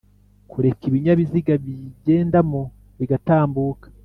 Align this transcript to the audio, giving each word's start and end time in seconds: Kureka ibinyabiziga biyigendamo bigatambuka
Kureka 0.51 0.81
ibinyabiziga 0.89 1.53
biyigendamo 1.63 2.61
bigatambuka 2.99 3.85